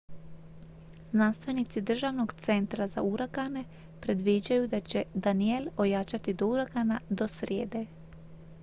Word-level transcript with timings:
znanstvenici 1.11 1.81
državnog 1.81 2.33
centra 2.33 2.87
za 2.87 3.01
uragane 3.03 3.63
predviđaju 4.01 4.67
da 4.67 4.79
će 4.79 5.03
danielle 5.13 5.71
ojačati 5.77 6.33
do 6.33 6.47
uragana 6.47 6.99
do 7.09 7.27
srijede 7.27 7.85